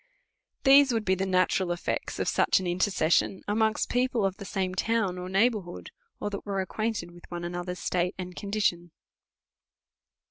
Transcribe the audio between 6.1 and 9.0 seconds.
or that were acquainted with one another's state and condition.